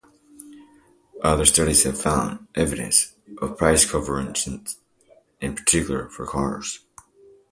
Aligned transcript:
Other 1.21 1.45
studies 1.45 1.83
have 1.83 2.01
found 2.01 2.47
evidence 2.55 3.13
of 3.39 3.55
price 3.55 3.85
convergence, 3.85 4.79
in 5.39 5.53
particular 5.55 6.09
for 6.09 6.25
cars. 6.25 6.79